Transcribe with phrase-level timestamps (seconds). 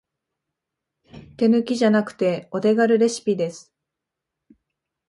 [1.37, 3.71] 手抜きじゃなくてお手軽レシピです